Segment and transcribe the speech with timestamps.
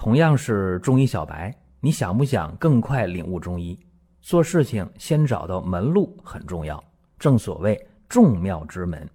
[0.00, 3.78] 同样是中医小白，你想不想更快领悟中医？
[4.22, 6.82] 做事情先找到门路很重要，
[7.18, 9.06] 正所谓众妙之门。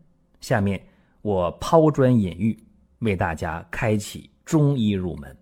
[0.41, 0.79] 下面
[1.23, 2.55] 我抛砖引玉，
[2.99, 5.35] 为大家开启中医入门。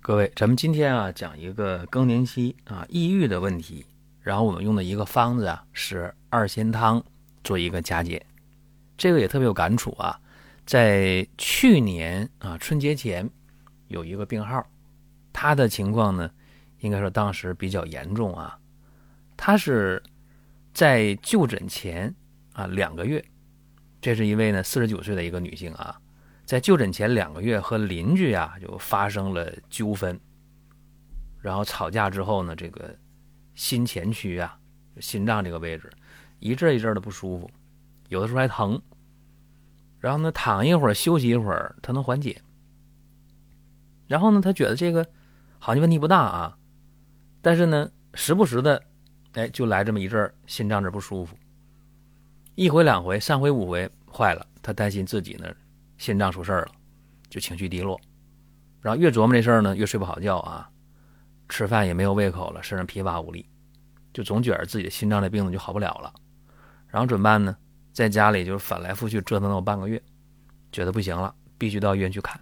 [0.00, 3.84] 各位，咱们今天啊讲一个更年期啊抑郁的问题，
[4.22, 7.04] 然后我们用的一个方子啊是二仙汤
[7.44, 8.24] 做一个加减。
[8.96, 10.18] 这个也特别有感触啊，
[10.64, 13.28] 在去年啊春节前。
[13.90, 14.64] 有一个病号，
[15.32, 16.30] 他的情况呢，
[16.78, 18.56] 应该说当时比较严重啊。
[19.36, 20.00] 他是
[20.72, 22.14] 在就诊前
[22.52, 23.22] 啊两个月，
[24.00, 26.00] 这是一位呢四十九岁的一个女性啊，
[26.44, 30.18] 在就诊前两个月和邻居啊就发生了纠纷，
[31.40, 32.96] 然后吵架之后呢，这个
[33.56, 34.56] 心前区啊，
[35.00, 35.90] 心脏这个位置
[36.38, 37.50] 一阵一阵的不舒服，
[38.08, 38.80] 有的时候还疼，
[39.98, 42.40] 然后呢躺一会儿休息一会儿，它能缓解。
[44.10, 45.06] 然后呢，他觉得这个
[45.60, 46.58] 好像问题不大啊，
[47.40, 48.82] 但是呢，时不时的，
[49.34, 51.36] 哎，就来这么一阵儿心脏这不舒服，
[52.56, 55.46] 一回两回，三回五回，坏了，他担心自己呢
[55.96, 56.72] 心脏出事儿了，
[57.28, 58.00] 就情绪低落，
[58.80, 60.68] 然后越琢磨这事儿呢，越睡不好觉啊，
[61.48, 63.48] 吃饭也没有胃口了，身上疲乏无力，
[64.12, 66.12] 就总觉得自己的心脏这病呢就好不了了，
[66.88, 67.56] 然后怎么办呢？
[67.92, 70.02] 在家里就是翻来覆去折腾了我半个月，
[70.72, 72.36] 觉得不行了，必须到医院去看，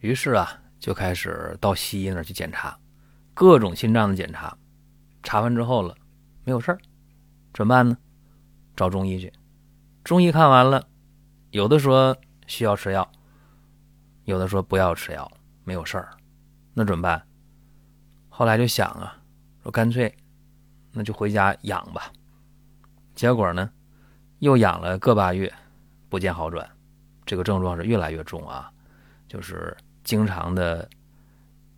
[0.00, 0.58] 于是啊。
[0.78, 2.78] 就开始到西医那儿去检查，
[3.34, 4.56] 各种心脏的检查，
[5.22, 5.96] 查完之后了，
[6.44, 6.78] 没有事儿，
[7.52, 7.96] 怎么办呢？
[8.76, 9.32] 找中医去。
[10.04, 10.86] 中医看完了，
[11.50, 12.16] 有的说
[12.46, 13.10] 需要吃药，
[14.24, 15.30] 有的说不要吃药，
[15.64, 16.16] 没有事儿，
[16.74, 17.26] 那怎么办？
[18.28, 19.18] 后来就想啊，
[19.62, 20.14] 说干脆
[20.92, 22.12] 那就回家养吧。
[23.14, 23.70] 结果呢，
[24.40, 25.52] 又养了个把月，
[26.08, 26.68] 不见好转，
[27.24, 28.70] 这个症状是越来越重啊，
[29.26, 29.76] 就是。
[30.06, 30.88] 经常的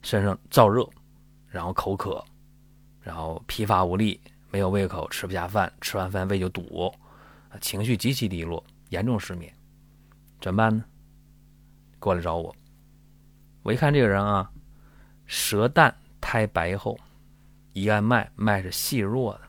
[0.02, 0.86] 身上燥热，
[1.48, 2.22] 然后口渴，
[3.00, 4.20] 然后疲乏无力，
[4.50, 6.94] 没有胃口，吃不下饭，吃完饭胃就堵，
[7.62, 9.50] 情绪极其低落，严重失眠，
[10.42, 10.84] 怎么办呢？
[11.98, 12.54] 过来找我，
[13.62, 14.53] 我一看这个人啊，
[15.24, 16.98] 舌淡苔白厚，
[17.72, 19.41] 一按脉脉是细弱的，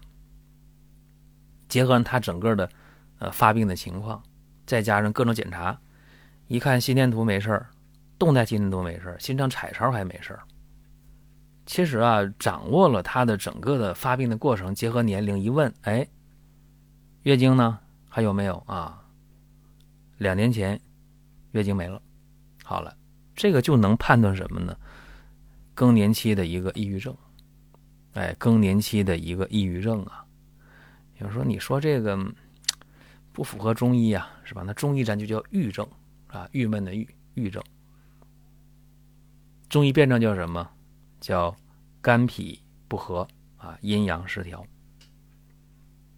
[1.68, 2.70] 结合他整个的
[3.18, 4.24] 呃发病的情况，
[4.66, 5.78] 再加上各种检查，
[6.48, 7.70] 一看心电图没事儿。
[8.20, 10.38] 动态心电都没事心脏彩超还没事
[11.66, 16.06] 其实啊，掌握了他的整个的发病的过程，结合年龄一问，哎，
[17.22, 19.04] 月经呢还有没有啊？
[20.18, 20.80] 两年前
[21.52, 22.02] 月经没了，
[22.64, 22.96] 好了，
[23.36, 24.76] 这个就能判断什么呢？
[25.76, 27.16] 更年期的一个抑郁症，
[28.14, 30.26] 哎，更年期的一个抑郁症啊。
[31.20, 32.18] 有人说，你说这个
[33.32, 34.64] 不符合中医啊，是吧？
[34.66, 35.88] 那中医咱就叫郁症
[36.28, 37.64] 啊，郁闷的郁，郁症。
[39.70, 40.68] 中医辩证叫什么？
[41.22, 41.56] 叫
[42.02, 44.66] 肝脾不和啊，阴阳失调。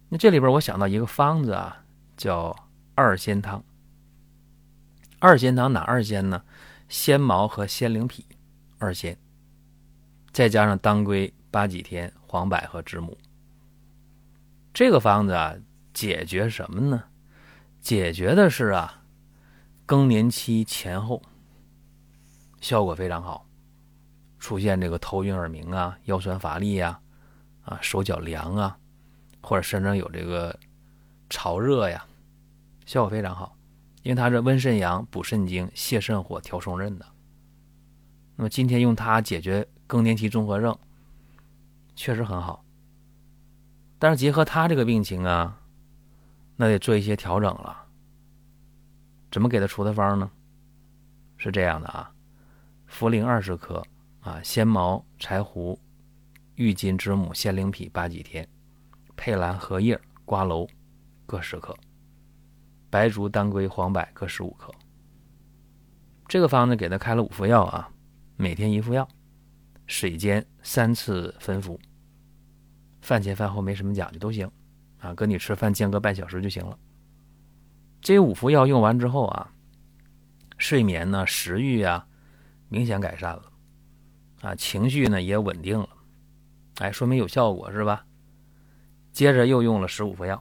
[0.08, 1.84] 那这里边我想到一个方子啊，
[2.16, 2.54] 叫
[2.94, 3.62] 二仙汤。
[5.18, 6.42] 二仙汤哪二仙呢？
[6.88, 8.26] 仙茅和仙灵脾
[8.78, 9.18] 二仙，
[10.32, 13.16] 再加上当归、八戟天、黄柏和知母。
[14.72, 15.54] 这个方子啊，
[15.92, 17.04] 解决什么呢？
[17.80, 19.02] 解决的是啊，
[19.84, 21.22] 更年期前后。
[22.62, 23.44] 效果非常好，
[24.38, 26.98] 出现这个头晕耳鸣啊、腰酸乏力呀、
[27.64, 28.78] 啊手脚凉啊，
[29.42, 30.56] 或者身上有这个
[31.28, 32.06] 潮热呀，
[32.86, 33.56] 效果非常好，
[34.04, 37.06] 因为它是温肾阳、补肾精、泻肾火、调松韧的。
[38.36, 40.78] 那么今天用它解决更年期综合症，
[41.96, 42.64] 确实很好。
[43.98, 45.60] 但是结合他这个病情啊，
[46.54, 47.86] 那得做一些调整了。
[49.32, 50.30] 怎么给他出的方呢？
[51.36, 52.12] 是这样的啊。
[52.92, 53.82] 茯苓二十克，
[54.20, 55.80] 啊，仙茅、柴胡、
[56.56, 58.46] 郁金、之母、仙灵脾、八戟天、
[59.16, 60.68] 佩兰、荷叶、瓜蒌
[61.24, 61.74] 各十克，
[62.90, 64.70] 白术、当归、黄柏各十五克。
[66.28, 67.90] 这个方子给他开了五副药啊，
[68.36, 69.08] 每天一副药，
[69.86, 71.80] 水煎三次分服。
[73.00, 74.48] 饭前饭后没什么讲究都行，
[74.98, 76.78] 啊，跟你吃饭间隔半小时就行了。
[78.02, 79.50] 这五副药用完之后啊，
[80.58, 82.06] 睡眠呢，食欲啊。
[82.72, 83.52] 明显改善了，
[84.40, 85.88] 啊，情绪呢也稳定了，
[86.78, 88.02] 哎，说明有效果是吧？
[89.12, 90.40] 接着又用了十五副药，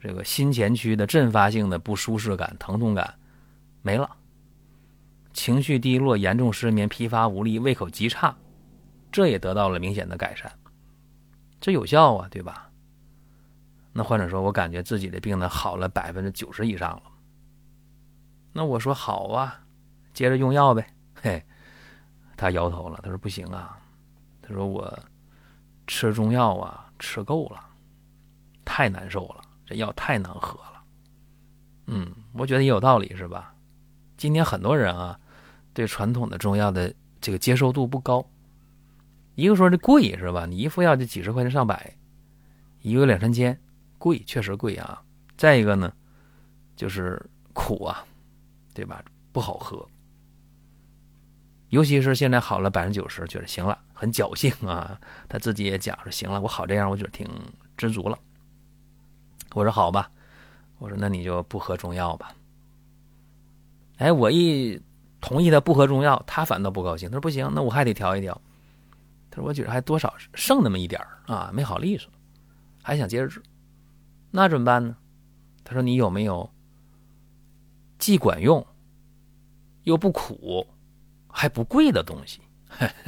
[0.00, 3.14] 这个心前区的阵发性的不舒适感、疼痛感
[3.82, 4.08] 没了，
[5.34, 8.34] 情绪低落、严重失眠、疲乏无力、胃口极差，
[9.12, 10.50] 这也得到了明显的改善，
[11.60, 12.70] 这有效啊，对吧？
[13.92, 17.02] 那患者说，我感觉自己的病呢好了百分之九十以上了。
[18.54, 19.60] 那我说好啊，
[20.14, 20.86] 接着用药呗，
[21.20, 21.44] 嘿。
[22.36, 23.78] 他摇头了，他说不行啊，
[24.42, 24.98] 他说我
[25.86, 27.64] 吃中药啊吃够了，
[28.64, 30.82] 太难受了，这药太难喝了。
[31.86, 33.54] 嗯，我觉得也有道理，是吧？
[34.16, 35.18] 今天很多人啊，
[35.72, 38.24] 对传统的中药的这个接受度不高。
[39.34, 40.46] 一个说这贵是吧？
[40.46, 41.96] 你一副药就几十块钱上百，
[42.80, 43.58] 一个两三千，
[43.98, 45.02] 贵确实贵啊。
[45.36, 45.92] 再一个呢，
[46.74, 48.04] 就是苦啊，
[48.74, 49.04] 对吧？
[49.32, 49.86] 不好喝。
[51.70, 55.00] 尤其是现在好了百分之九十，觉得行了，很侥幸啊。
[55.28, 57.28] 他自己也讲说行了，我好这样，我觉得挺
[57.76, 58.18] 知足了。
[59.52, 60.10] 我说好吧，
[60.78, 62.34] 我说那你就不喝中药吧。
[63.98, 64.80] 哎，我一
[65.20, 67.08] 同意他不喝中药，他反倒不高兴。
[67.10, 68.40] 他说不行，那我还得调一调。
[69.30, 72.10] 他说我觉得还多少剩那么一点啊，没好利索，
[72.82, 73.42] 还想接着治，
[74.30, 74.96] 那怎么办呢？
[75.64, 76.48] 他说你有没有
[77.98, 78.64] 既管用
[79.82, 80.64] 又不苦
[81.38, 82.40] 还不贵的东西？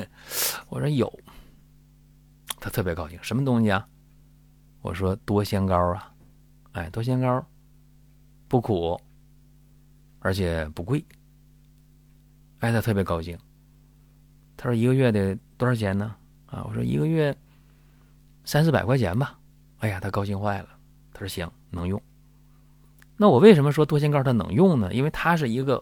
[0.69, 1.11] 我说有。
[2.61, 3.89] 他特别高兴，什么东西啊？
[4.83, 6.13] 我说多仙膏啊，
[6.73, 7.43] 哎，多仙膏
[8.47, 9.01] 不苦。
[10.21, 11.03] 而且不贵，
[12.59, 13.39] 哎，他特别高兴。
[14.59, 16.15] 他说：“一个月得多少钱呢？”
[16.47, 17.35] 啊，我说：“一个月
[18.45, 19.39] 三四百块钱吧。”
[19.79, 20.69] 哎呀，他高兴坏了。
[21.15, 22.03] 他说：“行，能用。”
[23.17, 24.93] 那我为什么说多仙膏它能用呢？
[24.93, 25.81] 因为他是一个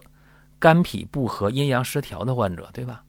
[0.59, 3.03] 肝脾不和、阴阳失调的患者，对吧？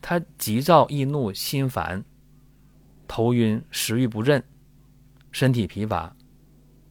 [0.00, 2.04] 他急躁易怒、心烦、
[3.08, 4.42] 头晕、食欲不振、
[5.30, 6.14] 身体疲乏，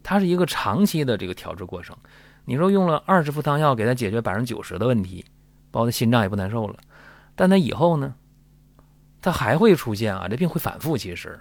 [0.01, 1.95] 他是一个长期的这个调治过程。
[2.45, 5.23] 你说用了二十副汤药给他解决百分之九十的问题，
[5.71, 6.77] 包括他心脏也不难受了，
[7.35, 8.15] 但他以后呢，
[9.21, 10.97] 他还会出现啊，这病会反复。
[10.97, 11.39] 其实，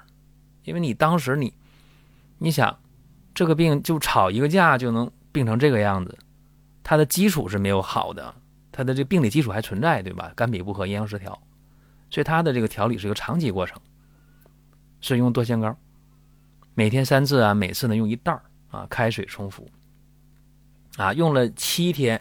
[0.64, 1.52] 因为你当时你，
[2.38, 2.78] 你想，
[3.34, 6.16] 这个病就吵一个架就能病成这个样子，
[6.82, 8.34] 他的基础是没有好的，
[8.70, 10.32] 他的这病理基础还存在，对吧？
[10.34, 11.38] 肝脾不和，阴阳失调，
[12.10, 13.80] 所以他的这个调理是一个长期过程。
[15.00, 15.76] 是用多仙膏，
[16.74, 18.40] 每天三次啊，每次呢用一袋
[18.70, 19.68] 啊，开水冲服。
[20.96, 22.20] 啊，用了七天，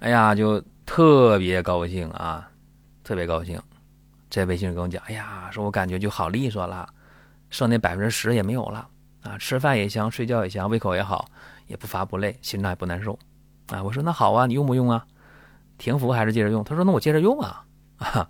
[0.00, 2.50] 哎呀，就特别高兴啊，
[3.02, 3.58] 特别高兴。
[4.28, 6.86] 在微信上跟我讲，哎呀，说我感觉就好利索了，
[7.48, 8.86] 剩那百分之十也没有了
[9.22, 11.26] 啊，吃饭也香，睡觉也香，胃口也好，
[11.66, 13.18] 也不乏不累，心脏也不难受
[13.72, 13.82] 啊。
[13.82, 15.06] 我说那好啊，你用不用啊？
[15.78, 16.62] 停服还是接着用？
[16.62, 17.64] 他说那我接着用啊。
[17.96, 18.28] 啊，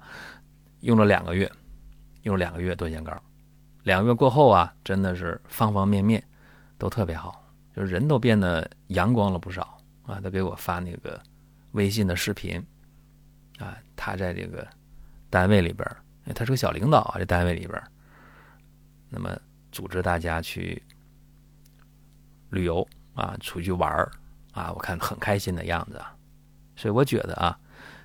[0.80, 1.50] 用了两个月，
[2.22, 3.12] 用了两个月多仙膏，
[3.82, 6.22] 两个月过后啊，真的是方方面面
[6.78, 7.40] 都特别好。
[7.74, 10.20] 就是人都变得阳光了不少啊！
[10.22, 11.18] 他给我发那个
[11.70, 12.62] 微信的视频
[13.58, 14.68] 啊，他在这个
[15.30, 15.88] 单位里边
[16.34, 17.82] 他是个小领导啊，这单位里边
[19.08, 19.34] 那么
[19.70, 20.82] 组织大家去
[22.50, 23.90] 旅游啊，出去玩
[24.52, 26.14] 啊，我看很开心的样子啊，
[26.76, 27.58] 所以我觉得啊，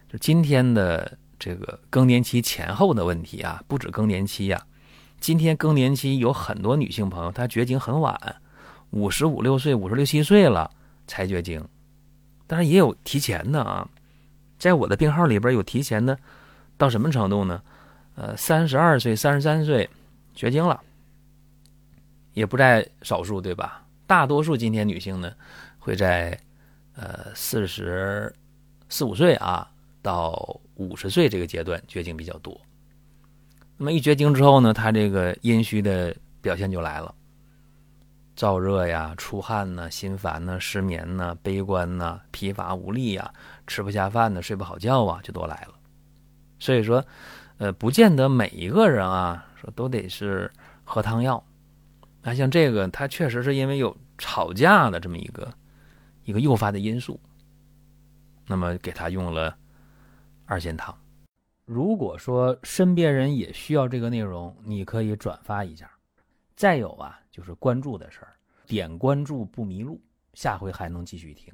[0.10, 4.66] 就今天的这个更年期前后的问题啊，不止更年期呀，
[5.20, 8.20] 今天更年期有很多女性朋友她绝经很晚。
[8.92, 10.72] 五十五六岁、五十六七岁了
[11.08, 11.62] 才绝经，
[12.48, 13.88] 但是也有提前的啊。
[14.58, 16.18] 在我的病号里边有提前的，
[16.78, 17.62] 到什么程度呢？
[18.16, 19.88] 呃，三十二岁、三十三岁
[20.34, 20.82] 绝经了，
[22.34, 23.84] 也不在少数，对吧？
[24.08, 25.32] 大多数今天女性呢，
[25.78, 26.40] 会在
[26.96, 28.34] 呃四十
[28.90, 29.70] 四五岁啊
[30.02, 32.60] 到五十岁这个阶段绝经比较多。
[33.78, 37.14] 那么一绝经之后呢，她这个阴虚的表现就来了。
[38.36, 43.34] 燥热呀，出汗呢，心烦呢，失眠呢，悲观呢，疲乏无力呀，
[43.66, 45.74] 吃不下饭呢，睡不好觉啊，就都来了。
[46.60, 47.04] 所以说，
[47.58, 50.52] 呃，不见得每一个人啊，说都得是
[50.84, 51.44] 喝汤药。
[52.22, 55.52] 那像这个，他确实是因为有吵架的这么一个
[56.28, 57.18] 一个诱发的因素，
[58.46, 59.58] 那么给他用了
[60.46, 60.94] 二仙汤。
[61.64, 65.90] 如果说身边人也需要这个内容，你可以转发一下。
[66.54, 67.18] 再有啊。
[67.32, 68.34] 就是关注的事儿，
[68.66, 70.02] 点关注不迷路，
[70.34, 71.54] 下回还能继续听。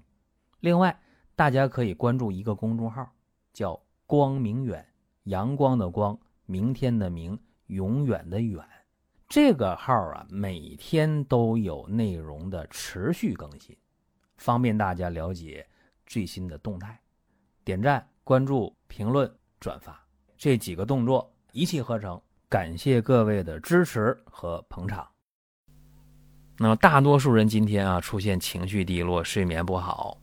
[0.62, 0.98] 另外，
[1.36, 3.06] 大家可以关注一个公众号，
[3.52, 3.78] 叫
[4.08, 4.88] “光明远”，
[5.26, 7.38] 阳光的光，明天的明，
[7.68, 8.66] 永远的远。
[9.28, 13.76] 这个号啊，每天都有内容的持续更新，
[14.38, 15.66] 方便大家了解
[16.06, 17.00] 最新的动态。
[17.64, 19.98] 点赞、关注、评论、转发
[20.38, 25.08] 这几个动作一气呵成，感谢各位的支持和捧场。
[26.58, 30.18] 那么大多数人今天啊出现情绪低落、睡眠不好，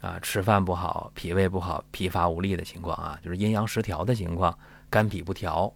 [0.00, 4.58] 啊吃饭不好、脾胃不好、疲乏无力的情况啊，就是阴阳失调的情况，
[4.90, 5.72] 肝脾不调。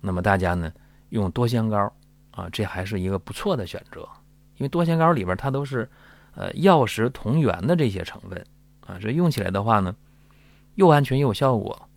[0.00, 0.72] 那么大家呢
[1.10, 1.92] 用多仙膏
[2.30, 4.08] 啊，这还是一个不错的选择，
[4.56, 5.90] 因为多仙膏里边它都是
[6.34, 8.44] 呃药食同源的这些成分
[8.86, 9.94] 啊，所以用起来的话呢
[10.74, 11.88] 又安全又有效果，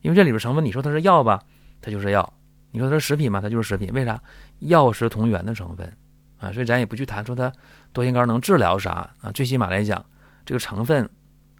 [0.00, 1.42] 因为这里边成分，你说它是药吧，
[1.80, 2.22] 它就是药；
[2.70, 3.92] 你说它是食品吧，它就是食品。
[3.92, 4.20] 为啥？
[4.60, 5.96] 药食同源的成分
[6.38, 7.52] 啊，所以咱也不去谈说它
[7.92, 9.30] 多辛苷能治疗啥啊。
[9.32, 10.04] 最起码来讲，
[10.44, 11.08] 这个成分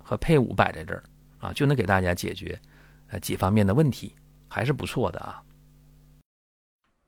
[0.02, 1.02] 和配伍摆在这儿
[1.38, 2.58] 啊，就能给大家解决
[3.08, 4.14] 呃几方面的问题，
[4.48, 5.42] 还是不错的啊。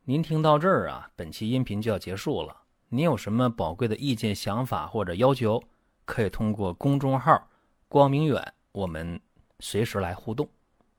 [0.04, 2.54] 您听到这儿啊，本期音频就要结束了。
[2.88, 5.62] 您有什么宝贵的意见、想法或者要求，
[6.04, 7.48] 可以通过公众号
[7.88, 9.20] “光明远”我们
[9.58, 10.48] 随时来互动。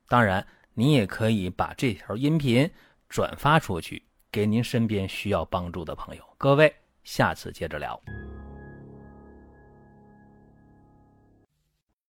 [0.07, 2.69] 当然，您也可以把这条音频
[3.07, 6.23] 转发出去，给您身边需要帮助的朋友。
[6.37, 7.99] 各位，下次接着聊。